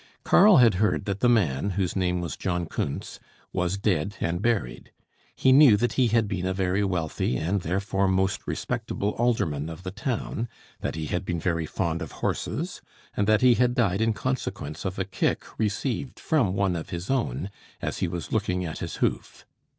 Karl 0.23 0.57
had 0.57 0.73
heard 0.81 1.05
that 1.05 1.19
the 1.19 1.29
man, 1.29 1.69
whose 1.77 1.95
name 1.95 2.21
was 2.21 2.35
John 2.35 2.65
Kuntz, 2.65 3.19
was 3.53 3.77
dead 3.77 4.15
and 4.19 4.41
buried. 4.41 4.91
He 5.35 5.51
knew 5.51 5.77
that 5.77 5.93
he 5.93 6.07
had 6.07 6.27
been 6.27 6.47
a 6.47 6.55
very 6.55 6.83
wealthy, 6.83 7.37
and 7.37 7.61
therefore 7.61 8.07
most 8.07 8.47
respectable, 8.47 9.09
alderman 9.09 9.69
of 9.69 9.83
the 9.83 9.91
town; 9.91 10.49
that 10.79 10.95
he 10.95 11.05
had 11.05 11.23
been 11.23 11.39
very 11.39 11.67
fond 11.67 12.01
of 12.01 12.13
horses; 12.13 12.81
and 13.15 13.27
that 13.27 13.41
he 13.41 13.53
had 13.53 13.75
died 13.75 14.01
in 14.01 14.13
consequence 14.13 14.85
of 14.85 14.97
a 14.97 15.05
kick 15.05 15.45
received 15.59 16.19
from 16.19 16.55
one 16.55 16.75
of 16.75 16.89
his 16.89 17.11
own, 17.11 17.51
as 17.79 17.99
he 17.99 18.07
was 18.07 18.31
looking 18.31 18.65
at 18.65 18.79
his 18.79 18.95
hoof. 19.05 19.45